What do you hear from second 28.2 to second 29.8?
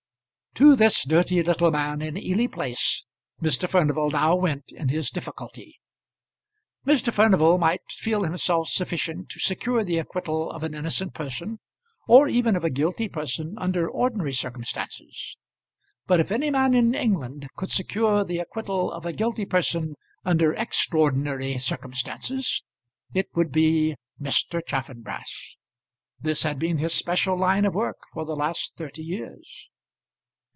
the last thirty years.